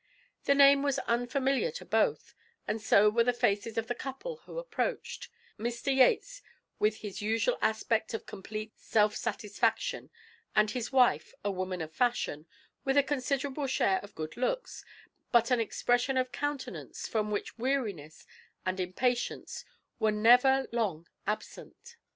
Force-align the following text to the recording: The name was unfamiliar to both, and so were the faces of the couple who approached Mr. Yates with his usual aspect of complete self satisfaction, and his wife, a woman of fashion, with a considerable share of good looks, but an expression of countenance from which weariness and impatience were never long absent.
The 0.45 0.55
name 0.55 0.81
was 0.81 0.97
unfamiliar 1.05 1.69
to 1.73 1.85
both, 1.85 2.33
and 2.67 2.81
so 2.81 3.07
were 3.11 3.23
the 3.23 3.33
faces 3.33 3.77
of 3.77 3.85
the 3.85 3.93
couple 3.93 4.37
who 4.47 4.57
approached 4.57 5.29
Mr. 5.59 5.95
Yates 5.95 6.41
with 6.79 6.97
his 7.01 7.21
usual 7.21 7.59
aspect 7.61 8.15
of 8.15 8.25
complete 8.25 8.79
self 8.79 9.15
satisfaction, 9.15 10.09
and 10.55 10.71
his 10.71 10.91
wife, 10.91 11.35
a 11.45 11.51
woman 11.51 11.81
of 11.81 11.93
fashion, 11.93 12.47
with 12.83 12.97
a 12.97 13.03
considerable 13.03 13.67
share 13.67 13.99
of 13.99 14.15
good 14.15 14.35
looks, 14.37 14.83
but 15.31 15.51
an 15.51 15.59
expression 15.59 16.17
of 16.17 16.31
countenance 16.31 17.07
from 17.07 17.29
which 17.29 17.59
weariness 17.59 18.25
and 18.65 18.79
impatience 18.79 19.65
were 19.99 20.11
never 20.11 20.67
long 20.71 21.05
absent. 21.27 21.95